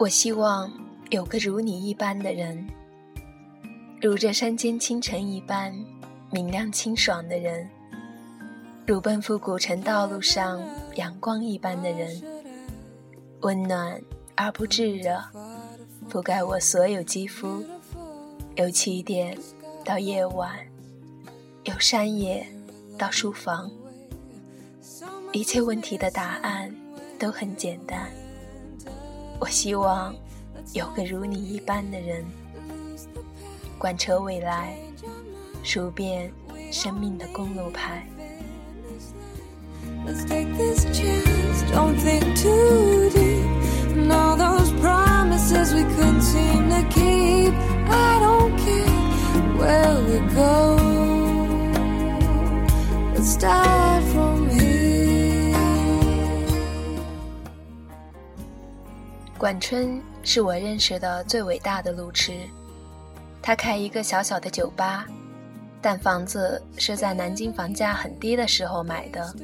[0.00, 0.72] 我希望
[1.10, 2.66] 有个如你一般的人，
[4.00, 5.74] 如这山间清晨一般
[6.32, 7.68] 明亮清爽的人，
[8.86, 10.58] 如奔赴古城道路上
[10.94, 12.18] 阳光一般的人，
[13.42, 14.00] 温暖
[14.36, 15.22] 而不炙热，
[16.08, 17.62] 覆盖我所有肌肤，
[18.56, 19.36] 由起点
[19.84, 20.56] 到夜晚，
[21.64, 22.46] 由山野
[22.96, 23.70] 到书房，
[25.32, 26.74] 一切问题的答案
[27.18, 28.10] 都很简单。
[29.40, 30.14] 我希望
[30.74, 32.22] 有个如你一般的人，
[33.78, 34.76] 贯彻未来，
[35.62, 36.30] 数遍
[36.70, 38.06] 生命的公路牌。
[59.40, 62.46] 管春是我认识的最伟大的路痴，
[63.40, 65.06] 他开一个小小的酒吧，
[65.80, 69.34] 但房子是在南京房价很低的时候买的，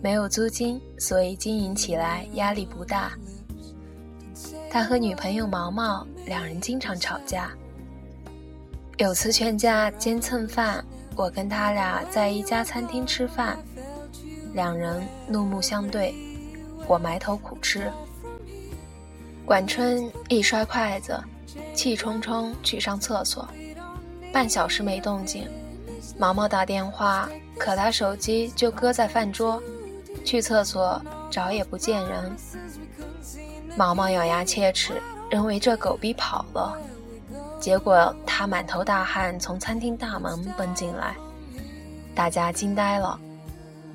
[0.00, 3.14] 没有租金，所以经营起来压力不大。
[4.70, 7.50] 他和女朋友毛毛两人经常吵架，
[8.98, 10.84] 有次劝架兼蹭饭，
[11.16, 13.58] 我跟他俩在一家餐厅吃饭，
[14.54, 16.14] 两人怒目相对，
[16.86, 17.90] 我埋头苦吃。
[19.46, 21.22] 管春一摔筷子，
[21.72, 23.46] 气冲冲去上厕所，
[24.32, 25.48] 半小时没动静。
[26.18, 29.62] 毛毛打电话，可他手机就搁在饭桌，
[30.24, 32.36] 去厕所找也不见人。
[33.76, 36.76] 毛毛咬牙切齿，认为这狗逼跑了。
[37.60, 41.14] 结果他满头大汗从餐厅大门奔进来，
[42.16, 43.16] 大家惊呆了。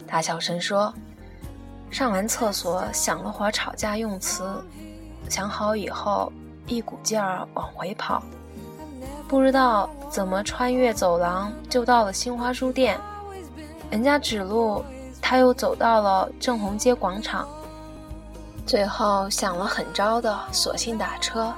[0.08, 0.94] 他小声说
[1.92, 4.64] ：“上完厕所想了会儿吵架用词。”
[5.32, 6.30] 想好以后，
[6.68, 8.22] 一股劲儿往回跑，
[9.30, 13.00] 不知道怎么穿越走廊就到了新华书店。
[13.90, 14.84] 人家指路，
[15.22, 17.48] 他又走到了正红街广场。
[18.66, 21.54] 最后想了很招的，索性打车。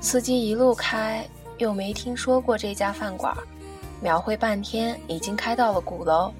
[0.00, 1.28] 司机一路开，
[1.58, 3.36] 又没听说过这家饭馆，
[4.00, 6.32] 描绘半天，已经开到了鼓楼，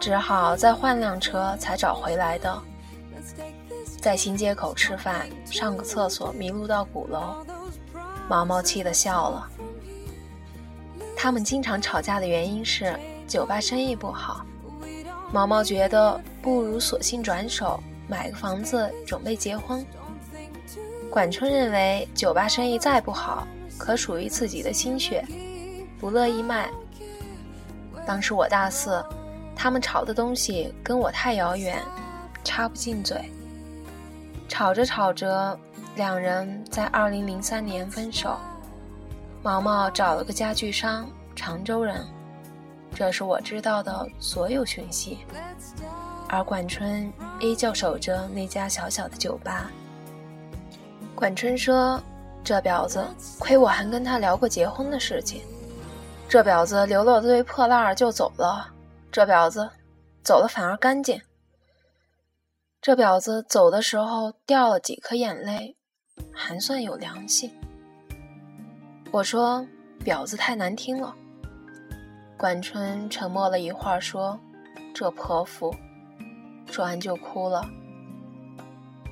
[0.00, 2.58] 只好再换辆车才找回来的。
[4.04, 7.42] 在新街口吃饭，上个厕所迷路到鼓楼，
[8.28, 9.48] 毛毛气得笑了。
[11.16, 12.94] 他们经常吵架的原因是
[13.26, 14.44] 酒吧生意不好，
[15.32, 19.82] 毛毛觉得不如索性转手买个房子准备结婚。
[21.10, 23.48] 管春认为酒吧生意再不好，
[23.78, 25.24] 可属于自己的心血，
[25.98, 26.68] 不乐意卖。
[28.06, 29.02] 当时我大四，
[29.56, 31.82] 他们吵的东西跟我太遥远，
[32.44, 33.32] 插不进嘴。
[34.54, 35.58] 吵着吵着，
[35.96, 38.38] 两人在二零零三年分手。
[39.42, 42.06] 毛毛找了个家具商，常州人。
[42.94, 45.18] 这是我知道的所有讯息。
[46.28, 49.72] 而管春依旧守着那家小小的酒吧。
[51.16, 52.00] 管春说
[52.44, 53.04] ：“这婊子，
[53.40, 55.42] 亏我还跟他聊过结婚的事情。
[56.28, 58.68] 这婊子留了堆破烂就走了。
[59.10, 59.68] 这婊子，
[60.22, 61.20] 走了反而干净。”
[62.84, 65.74] 这婊子走的时候掉了几颗眼泪，
[66.30, 67.50] 还算有良心。
[69.10, 69.66] 我说
[70.04, 71.16] ：“婊子太难听了。”
[72.36, 74.38] 管春沉默了一会儿，说
[74.94, 75.74] ：“这泼妇。”
[76.70, 77.66] 说完就哭了，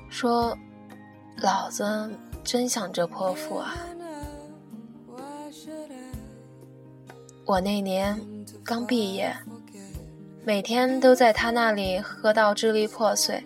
[0.07, 0.55] 说
[1.41, 2.11] ：“老子
[2.43, 3.73] 真想这泼妇啊！”
[7.43, 9.35] 我那年刚毕业，
[10.45, 13.43] 每天都在他那里喝到支离破碎。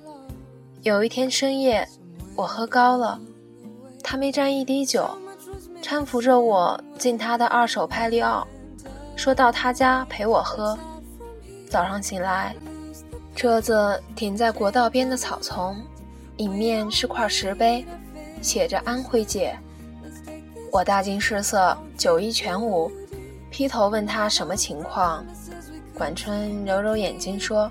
[0.88, 1.86] 有一天深夜，
[2.34, 3.20] 我喝高了，
[4.02, 5.06] 他没沾一滴酒，
[5.84, 8.48] 搀扶着我进他的二手派利奥，
[9.14, 10.80] 说到他家陪我喝。
[11.70, 12.56] 早上醒来，
[13.36, 15.76] 车子停在国道边的草丛，
[16.38, 17.86] 迎面是块石碑，
[18.42, 19.60] 写着“安徽姐”。
[20.72, 22.90] 我大惊失色，酒意全无，
[23.52, 25.26] 劈头问他什么情况。
[25.94, 27.70] 管春揉揉眼睛说：“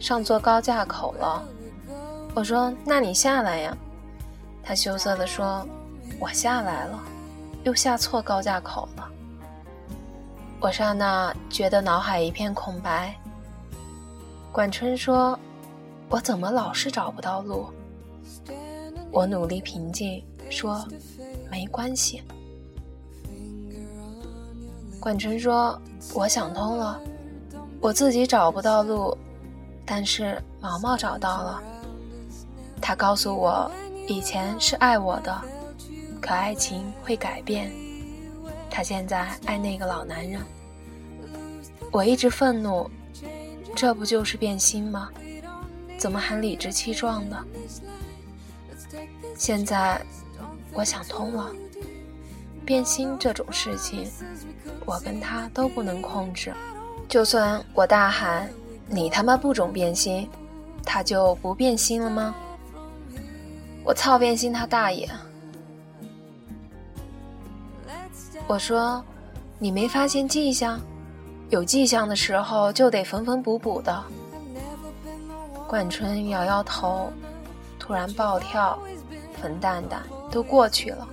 [0.00, 1.40] 上错高架口了。”
[2.34, 3.76] 我说：“那你下来呀。”
[4.64, 5.66] 他羞涩地说
[6.18, 6.98] ：“我下来了，
[7.64, 9.08] 又下错高架口了。”
[10.60, 13.14] 我刹那觉得脑海一片空白。
[14.50, 15.38] 管春说
[16.08, 17.66] ：“我怎么老是找不到路？”
[19.10, 20.86] 我努力平静说
[21.50, 22.22] ：“没关系。”
[25.00, 25.78] 管春说
[26.14, 27.00] ：“我想通了，
[27.80, 29.18] 我自己找不到路，
[29.84, 31.62] 但是毛毛找到了。”
[32.82, 33.70] 他告诉我，
[34.08, 35.40] 以前是爱我的，
[36.20, 37.72] 可爱情会改变。
[38.68, 40.42] 他现在爱那个老男人。
[41.92, 42.90] 我一直愤怒，
[43.76, 45.08] 这不就是变心吗？
[45.96, 47.38] 怎么还理直气壮的？
[49.36, 50.00] 现在
[50.72, 51.50] 我想通了，
[52.64, 54.10] 变心这种事情，
[54.84, 56.52] 我跟他都不能控制。
[57.08, 58.50] 就算我大喊
[58.88, 60.28] “你他妈不准变心”，
[60.84, 62.34] 他就不变心了吗？
[63.84, 65.08] 我操变心他大爷！
[68.46, 69.02] 我说，
[69.58, 70.80] 你没发现迹象？
[71.50, 74.02] 有迹象的时候就得缝缝补补的。
[75.68, 77.12] 冠春摇摇头，
[77.78, 78.78] 突然暴跳
[79.40, 81.06] ：“冯蛋蛋，都过去了，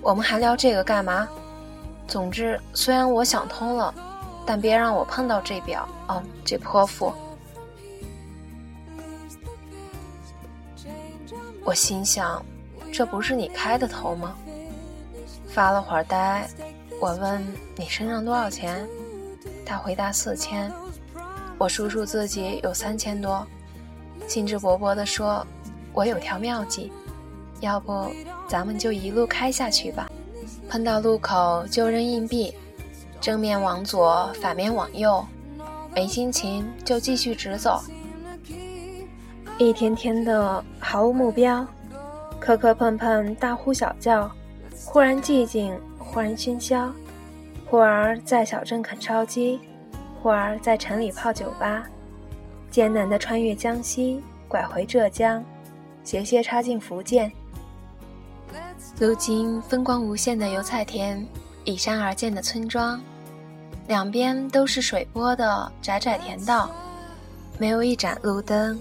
[0.00, 1.28] 我们还聊这个干嘛？
[2.06, 3.94] 总之，虽然我想通了，
[4.44, 7.12] 但别让我碰到这表哦，这泼妇。”
[11.64, 12.44] 我心想，
[12.92, 14.34] 这不是你开的头吗？
[15.48, 16.48] 发了会儿呆，
[17.00, 17.40] 我问
[17.76, 18.86] 你身上多少钱？
[19.64, 20.72] 他回答四千，
[21.58, 23.46] 我数数自己有三千多，
[24.26, 25.46] 兴致勃勃地说
[25.94, 26.90] ：“我有条妙计，
[27.60, 28.10] 要不
[28.48, 30.10] 咱们就一路开下去吧。
[30.68, 32.52] 碰到路口就扔硬币，
[33.20, 35.24] 正面往左，反面往右，
[35.94, 37.80] 没心情就继续直走。
[39.62, 41.66] 一天天的毫无目标，
[42.40, 44.30] 磕磕碰碰，大呼小叫，
[44.84, 46.92] 忽然寂静，忽然喧嚣。”
[47.66, 49.58] 忽而在小镇啃烧鸡，
[50.20, 51.84] 忽而在城里泡酒吧，
[52.70, 55.42] 艰难的穿越江西，拐回浙江，
[56.04, 57.32] 斜斜插进福建。
[58.98, 61.26] 如今风光无限的油菜田，
[61.64, 63.00] 依山而建的村庄，
[63.88, 66.70] 两边都是水波的窄窄田道，
[67.58, 68.78] 没有一盏路灯。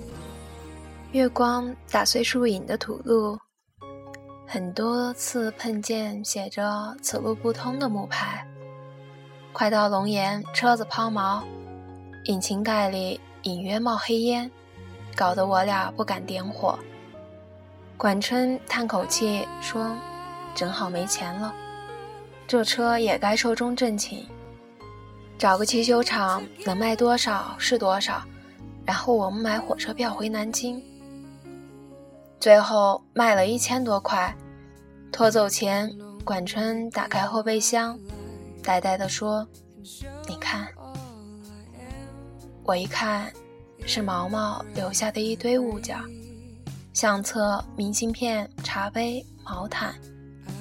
[1.11, 3.37] 月光打碎树影的土路，
[4.47, 8.47] 很多次碰见写着“此路不通”的木牌。
[9.51, 11.43] 快到龙岩，车子抛锚，
[12.27, 14.49] 引擎盖里隐约冒黑烟，
[15.13, 16.79] 搞得我俩不敢点火。
[17.97, 19.93] 管春叹口气说
[20.55, 21.53] ：“正好没钱了，
[22.47, 24.25] 这车也该寿终正寝，
[25.37, 28.23] 找个汽修厂能卖多少是多少，
[28.85, 30.81] 然后我们买火车票回南京。
[32.41, 34.35] 最后卖了一千多块，
[35.11, 35.87] 拖走前，
[36.25, 37.97] 管春打开后备箱。”
[38.63, 39.47] 呆呆地说
[40.27, 40.67] ：“你看。”
[42.65, 43.31] 我一看，
[43.85, 45.95] 是毛毛留下的一堆物件：
[46.93, 49.93] 相册、明信片、茶杯、毛毯，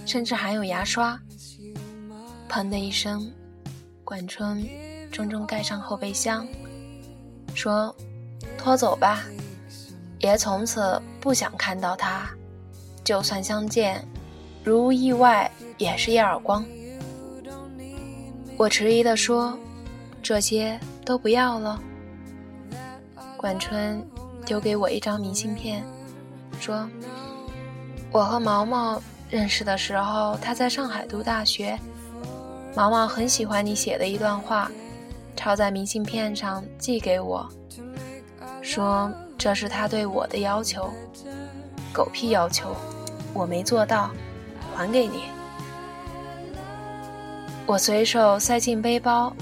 [0.05, 1.19] 甚至还有牙刷。
[2.47, 3.33] 砰的一声，
[4.05, 4.67] 管春
[5.11, 6.47] 重重盖上后备箱，
[7.55, 7.95] 说
[8.59, 9.25] ：“拖走吧，
[10.21, 12.29] 爷从此不想看到他，
[13.03, 14.07] 就算相见，
[14.63, 16.65] 如无意外也是一耳光。”
[18.57, 19.59] 我迟疑地说
[20.23, 21.81] ：“这些都不要了。”
[23.39, 24.07] 管春
[24.45, 25.83] 丢给我一张明信片，
[26.61, 26.87] 说
[28.13, 29.01] ：“我和毛毛
[29.31, 31.79] 认识的时候，他在上海读大学。
[32.77, 34.71] 毛毛很喜欢你写的一段话，
[35.35, 37.49] 抄在明信片上寄给我，
[38.61, 39.11] 说
[39.41, 40.93] 这是他对我的要求。
[41.95, 42.77] 狗屁要求，
[43.33, 44.11] 我没做到，
[44.77, 45.25] 还给你。”
[47.65, 49.35] 我随手塞进背包，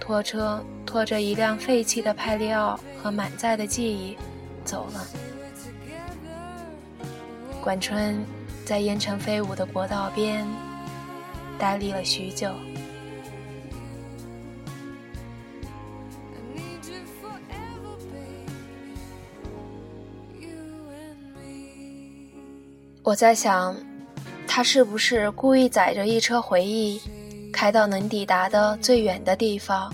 [0.00, 4.16] 拖车拖着一辆废弃的派利奥和满载的记忆
[4.64, 5.06] 走了。
[7.60, 8.24] 管春
[8.64, 10.46] 在烟尘飞舞的国道边
[11.58, 12.50] 呆立了许久。
[23.04, 23.76] 我在想，
[24.46, 26.98] 他是不是故意载着一车回忆？
[27.52, 29.92] 开到能抵达的最远的地方，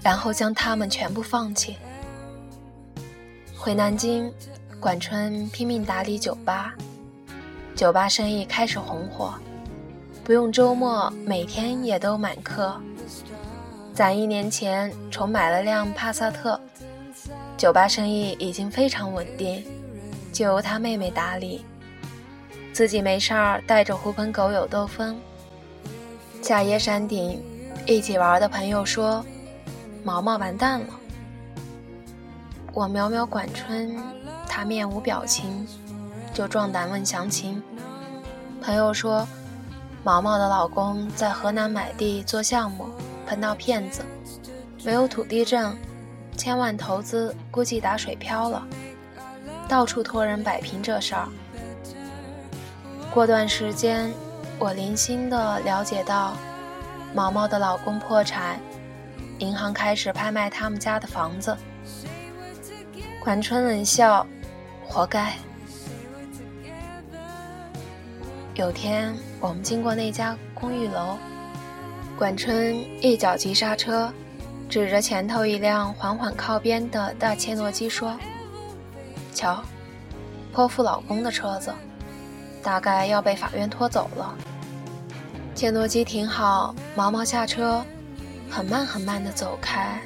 [0.00, 1.74] 然后将他们全部放弃。
[3.58, 4.32] 回南京，
[4.78, 6.72] 管春拼命打理酒吧，
[7.74, 9.34] 酒吧生意开始红火，
[10.22, 12.80] 不用周末，每天也都满客。
[13.92, 16.58] 攒一年钱重买了辆帕萨特，
[17.56, 19.64] 酒吧生意已经非常稳定，
[20.32, 21.64] 就由他妹妹打理，
[22.72, 25.18] 自己没事儿带着狐朋狗友兜风。
[26.40, 27.42] 下夜山顶，
[27.86, 29.24] 一起玩的朋友说
[30.02, 30.86] ：“毛毛完蛋了。”
[32.72, 33.96] 我瞄瞄管春，
[34.48, 35.66] 他面无表情，
[36.32, 37.62] 就壮胆问详情。
[38.62, 39.26] 朋友说
[40.02, 42.86] ：“毛毛的老公在河南买地做项目，
[43.26, 44.02] 碰到骗子，
[44.84, 45.76] 没有土地证，
[46.36, 48.66] 千万投资估计打水漂了，
[49.68, 51.28] 到处托人摆平这事儿。
[53.12, 54.08] 过段时间，
[54.56, 56.36] 我零星的了解到，
[57.12, 58.60] 毛毛的老公破产，
[59.40, 61.56] 银行开始拍卖他们家的房子。
[63.18, 64.24] 管春冷笑，
[64.86, 65.34] 活该。
[68.54, 71.18] 有天我们经过那家公寓楼，
[72.16, 74.12] 管春一脚急刹车，
[74.68, 78.16] 指着前头一辆缓缓靠边的大切诺基说
[79.34, 79.64] ：“瞧，
[80.52, 81.74] 泼妇老公的车子。”
[82.62, 84.34] 大概要被法院拖走了。
[85.54, 87.84] 切诺基停好，毛毛下车，
[88.48, 90.00] 很慢很慢地走开。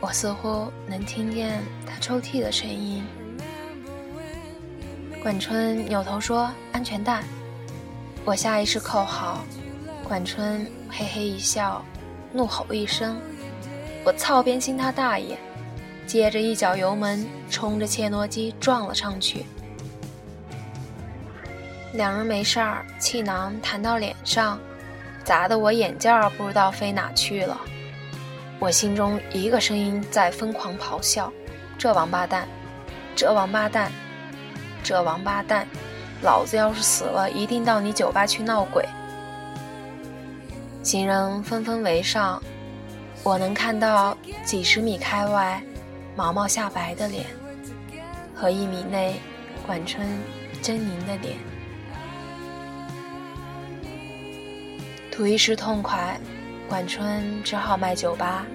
[0.00, 3.04] 我似乎能听见他抽泣的声音。
[5.22, 7.22] 管春扭头说：“安全带。”
[8.24, 9.44] 我下意识扣好。
[10.02, 11.84] 管春嘿嘿一笑，
[12.32, 13.20] 怒吼一声
[14.04, 15.38] ：“我操边心他大爷！”
[16.06, 19.46] 接着一脚油门，冲着切诺基撞了上去。
[21.92, 24.58] 两人没事儿，气囊弹到脸上，
[25.24, 27.60] 砸得我眼镜儿不知道飞哪去了。
[28.60, 31.32] 我心中一个声音在疯狂咆哮
[31.76, 32.46] ：“这王八蛋，
[33.16, 33.90] 这王八蛋，
[34.84, 35.66] 这王八蛋！
[36.22, 38.86] 老子要是死了，一定到你酒吧去闹鬼！”
[40.84, 42.40] 行人纷纷围上，
[43.22, 45.60] 我能看到几十米开外
[46.14, 47.26] 毛毛下白的脸，
[48.34, 49.18] 和一米内
[49.66, 50.06] 管春
[50.62, 51.36] 狰狞的脸。
[55.10, 56.18] 图一时痛快，
[56.68, 58.46] 管春只好卖酒吧。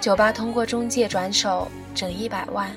[0.00, 2.70] 酒吧通过中介转手，整一百万，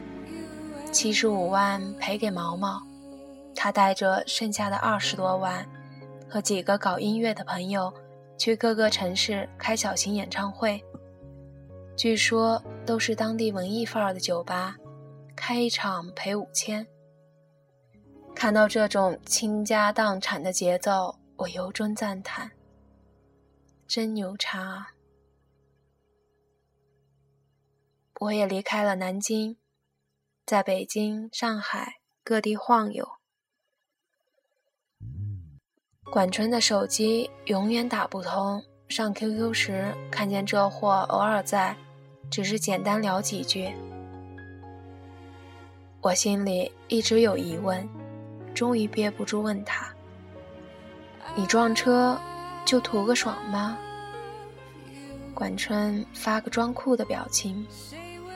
[0.91, 2.81] 七十五万赔给毛毛。
[3.55, 5.65] 他带着剩下的二十多万，
[6.29, 7.93] 和几个搞音乐的朋友，
[8.37, 10.83] 去各个城市开小型演唱会。
[11.97, 14.75] 据说都是当地文艺范儿的酒吧，
[15.35, 16.85] 开一场赔五千。
[18.35, 22.51] 看到这种倾家荡产的节奏，我由衷赞叹。
[23.87, 24.87] 真牛叉！
[28.19, 29.57] 我也离开了南京，
[30.43, 33.07] 在北京、上海各地晃悠。
[36.11, 41.77] 管春的手机永远打不通，上 QQ 时看见这货偶尔在，
[42.31, 43.71] 只是简单聊几句。
[46.01, 47.87] 我心里一直有疑问，
[48.55, 49.93] 终于憋不住问他
[51.37, 52.19] ：“你撞车？”
[52.65, 53.77] 就图个爽吗？
[55.33, 57.65] 管春发个装酷的表情，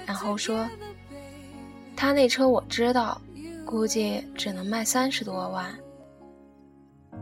[0.05, 0.67] 然后说
[1.95, 3.19] ：“他那车我知道，
[3.65, 5.73] 估计只能卖三十多万。”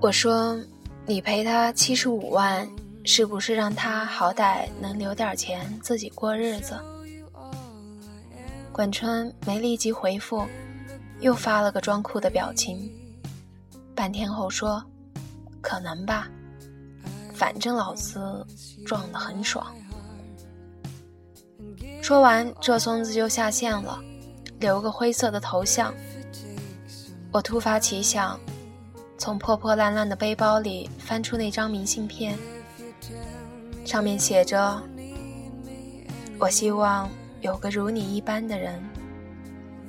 [0.01, 0.59] 我说
[1.05, 2.67] ：“你赔他七十五万，
[3.05, 6.77] 是不是让他好歹能留点钱自己过日子？”
[8.73, 10.45] 管春没立即回复，
[11.19, 12.91] 又发了个装酷的表情，
[13.95, 14.83] 半天后说
[15.61, 16.27] ：“可能吧。”
[17.37, 18.43] 反正老子
[18.83, 19.63] 撞得很爽。
[22.01, 23.99] 说完，这孙子就下线了，
[24.59, 25.93] 留个灰色的头像。
[27.31, 28.39] 我突发奇想，
[29.19, 32.35] 从破破烂烂的背包里翻出那张明信片，
[33.85, 34.81] 上面写着
[36.39, 37.07] ：“我希望
[37.41, 38.83] 有个如你一般的人，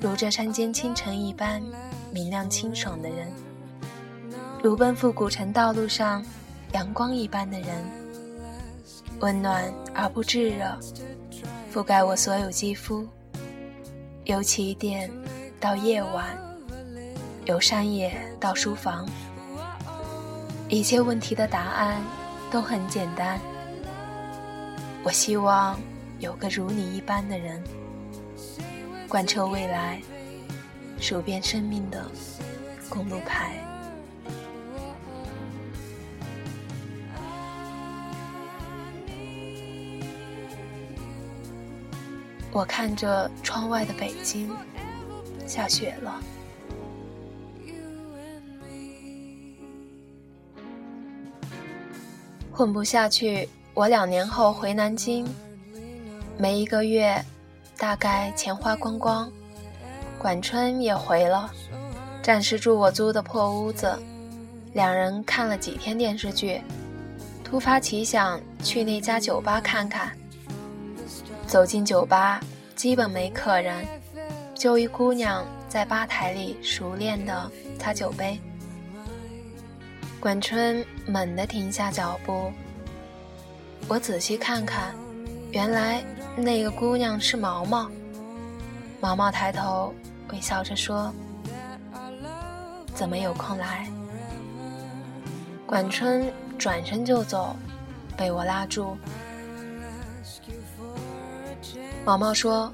[0.03, 1.63] 如这山间清晨一般
[2.13, 3.27] 明亮清爽的人，
[4.63, 6.23] 如奔赴古城道路上。”
[6.73, 7.85] 阳光一般的人，
[9.21, 10.79] 温暖而不炙热，
[11.73, 13.07] 覆盖我所有肌肤。
[14.25, 15.11] 由起点
[15.59, 16.39] 到夜晚，
[17.47, 19.09] 由山野到书房，
[20.69, 22.03] 一切问题的答案
[22.51, 23.41] 都很简单。
[25.03, 25.81] 我希望
[26.19, 27.65] 有个如你一般的人，
[29.09, 30.03] 贯彻未来，
[31.01, 32.05] 数遍生命的
[32.91, 33.68] 公路牌。
[42.51, 44.51] 我看着窗外的北京，
[45.47, 46.21] 下雪了。
[52.51, 55.25] 混不下去，我两年后回南京，
[56.37, 57.25] 没一个月，
[57.77, 59.31] 大概钱花光光。
[60.19, 61.49] 管春也回了，
[62.21, 63.97] 暂时住我租的破屋子。
[64.73, 66.61] 两人看了几天电视剧，
[67.45, 70.18] 突发奇想去那家酒吧看看。
[71.49, 72.39] 走进酒吧，
[72.77, 73.83] 基本没客人，
[74.55, 78.39] 就一姑娘在吧台里熟练地擦酒杯。
[80.21, 82.53] 管春猛地停下脚步，
[83.89, 84.95] 我仔细看看，
[85.51, 86.05] 原来
[86.37, 87.91] 那个姑娘是毛毛。
[89.01, 89.95] 毛毛抬头
[90.31, 91.11] 微笑着说
[92.95, 93.89] ：“怎么有空来？
[95.65, 97.57] 管春转身就走，
[98.19, 98.99] 被我拉住。
[102.05, 102.73] 毛毛说：“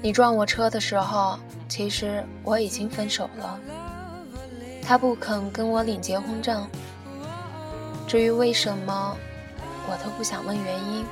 [0.00, 3.58] 你撞我车的时候，其实我已经分手了。”
[4.82, 6.66] 他不肯跟我领结婚证。
[8.08, 9.16] 至于为什么，
[9.86, 11.04] 我都不想问原因。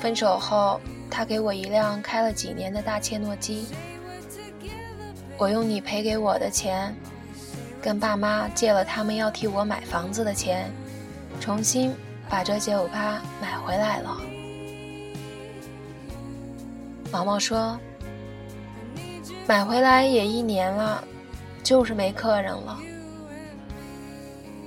[0.00, 0.80] 分手后，
[1.10, 3.66] 他给我一辆开了几年的大切诺基。
[5.38, 6.94] 我用你赔给我的钱，
[7.80, 10.70] 跟爸妈借了他们要替我买房子的钱，
[11.40, 11.94] 重新
[12.28, 14.16] 把这酒吧买回来了。
[17.12, 17.78] 毛毛说
[19.46, 21.02] ：“买回来也一年了，
[21.62, 22.78] 就是没客人了。”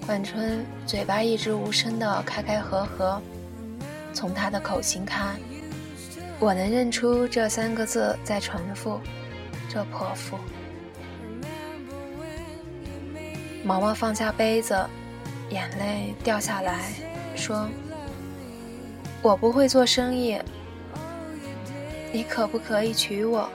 [0.05, 3.21] 管春嘴巴一直无声的开开合合，
[4.13, 5.39] 从他的口型看，
[6.39, 8.99] 我能认出这三个字在重复
[9.69, 10.37] ：“这泼妇。”
[13.63, 14.75] 毛毛放下杯子，
[15.49, 16.91] 眼泪掉下来，
[17.35, 17.69] 说
[19.21, 20.41] ：“我不会做生意，
[22.11, 23.49] 你可不可以娶我？”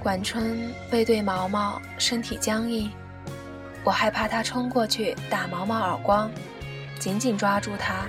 [0.00, 2.90] 管春背对毛毛，身体僵硬，
[3.84, 6.30] 我害怕他冲过去打毛毛耳光，
[6.98, 8.06] 紧紧抓住他。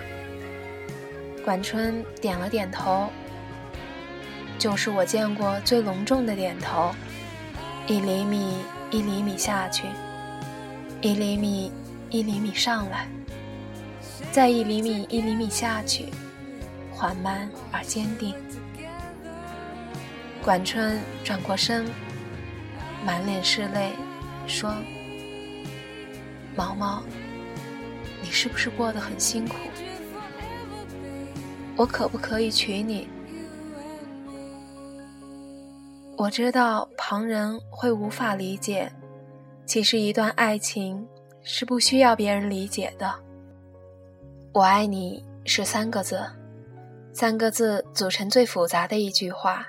[1.43, 3.09] 管春点了点头，
[4.57, 6.93] 就是我见过最隆重的点头，
[7.87, 9.87] 一厘米一厘米下去，
[11.01, 11.71] 一厘米
[12.09, 13.07] 一厘米上来，
[14.31, 16.05] 再一厘米一厘米下去，
[16.91, 18.33] 缓慢而坚定。
[20.43, 21.85] 管春转过身，
[23.05, 23.91] 满脸是泪，
[24.47, 24.73] 说
[26.55, 27.03] ：“毛毛，
[28.21, 29.55] 你是不是过得很辛苦？
[31.75, 33.07] 我可不可以娶你？
[36.15, 38.91] 我知道旁人会无法理解，
[39.65, 41.05] 其实一段爱情
[41.43, 43.13] 是不需要别人理解的。
[44.59, 46.21] 我爱你是三个字，
[47.13, 49.65] 三个字组成最复杂的一句话。”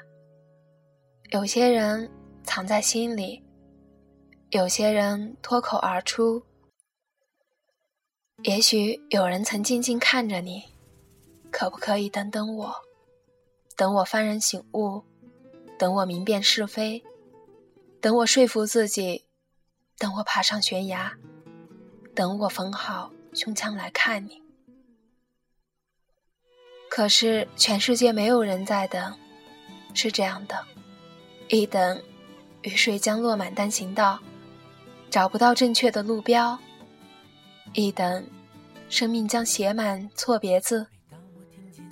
[1.31, 2.11] 有些人
[2.43, 3.41] 藏在心里，
[4.49, 6.43] 有些人脱口而出。
[8.43, 10.65] 也许有人曾静静看着你，
[11.53, 12.75] 可不可以等等我？
[13.77, 15.05] 等我幡然醒悟，
[15.79, 17.01] 等我明辨是非，
[18.01, 19.25] 等我说服自己，
[19.99, 21.17] 等我爬上悬崖，
[22.13, 24.40] 等我缝好胸腔来看你。
[26.91, 29.15] 可是全世界没有人在等，
[29.95, 30.67] 是这样的。
[31.49, 32.03] 一等，
[32.63, 34.19] 雨水将落满单行道，
[35.09, 36.59] 找不到正确的路标；
[37.75, 38.27] 一等，
[38.89, 40.89] 生命将写满错别字，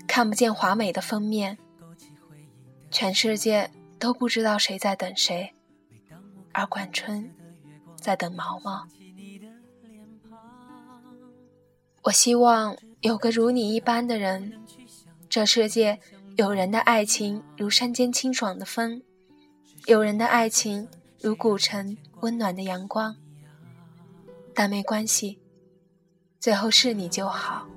[0.09, 1.57] 看不见华美的封面。
[2.91, 5.55] 全世界都不知道谁在等谁，
[6.53, 7.33] 而管春
[7.95, 8.87] 在等毛毛。
[12.03, 14.58] 我希望有个如你一般的人，
[15.39, 16.01] 这世界
[16.37, 19.01] 有人的爱情如山间清爽的风。
[19.87, 20.89] 有人的爱情
[21.21, 23.15] 如古城温暖的阳光，
[24.53, 25.39] 但没关系，
[26.41, 27.69] 最后是你就好。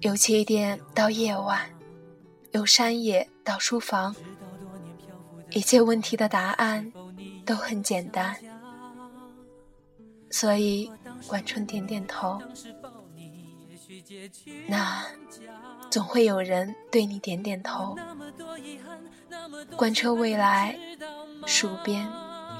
[0.00, 1.70] 由起点到夜晚，
[2.52, 4.14] 由山野到书房，
[5.48, 6.92] 一切问题的答案
[7.46, 8.36] 都很简单。
[10.30, 10.92] 所以，
[11.26, 12.38] 管春点点头。
[14.66, 15.04] 那
[15.90, 17.96] 总会有人对你点点头。
[19.76, 20.76] 贯彻未来，
[21.46, 22.08] 数遍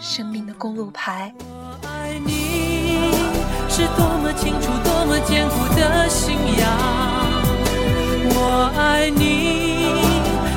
[0.00, 1.34] 生命的公路牌。
[1.38, 3.12] 我爱你
[3.68, 6.68] 是多么清楚、多么坚固的信仰。
[8.32, 9.90] 我爱你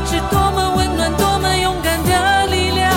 [0.06, 2.94] 是多么温暖、多么勇敢的力量。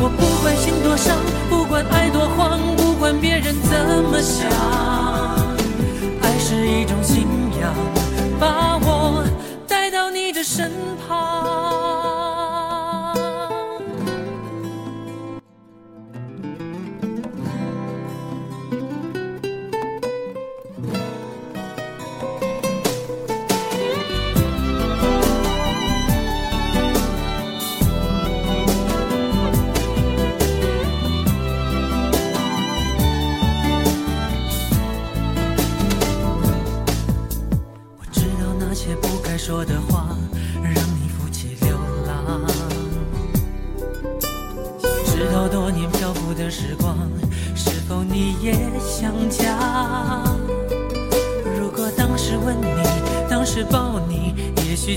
[0.00, 1.16] 我不管心多伤，
[1.48, 4.50] 不管爱多慌，不管别人怎么想，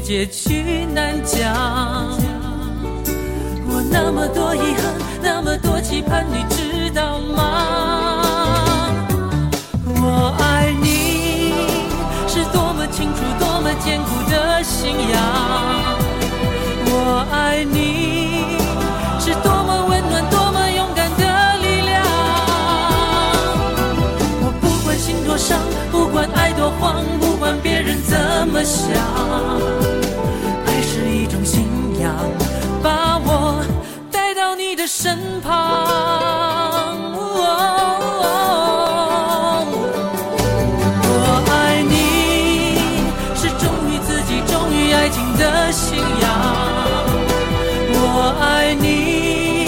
[0.05, 1.51] 结局难讲。
[3.67, 8.93] 我那么多遗憾，那么多期盼，你知道吗？
[9.83, 11.55] 我爱你
[12.27, 15.19] 是多么清楚、多么坚固的信仰。
[16.85, 18.59] 我爱你
[19.19, 22.05] 是多么温暖、多么勇敢的力量。
[24.43, 25.57] 我不管心多伤，
[25.91, 28.85] 不管爱多慌，不管别人怎么想，
[32.85, 33.65] 把我
[34.11, 35.49] 带到你的身旁。
[41.01, 42.77] 我爱你
[43.33, 46.29] 是忠于自己、忠于爱情的信仰。
[47.89, 47.97] 我
[48.39, 49.65] 爱你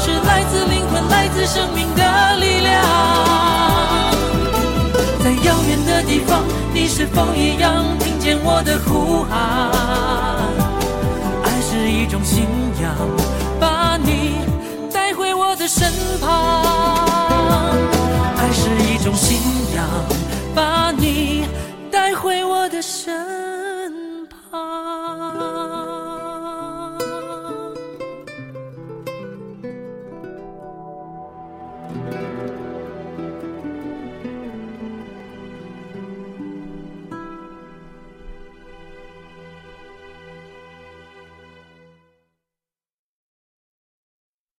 [0.00, 2.02] 是来自灵魂、来自生命的
[2.36, 2.72] 力量。
[5.22, 6.42] 在遥远的地方，
[6.72, 9.75] 你是否一样听见我的呼喊？